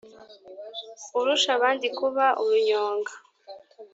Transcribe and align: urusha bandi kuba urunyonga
urusha 1.19 1.51
bandi 1.61 1.87
kuba 1.97 2.25
urunyonga 2.41 3.13